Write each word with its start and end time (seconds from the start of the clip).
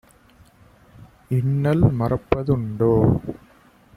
இன்னல் 1.31 1.85
மறப்ப 1.91 2.43
துண்டோ?" 2.43 2.91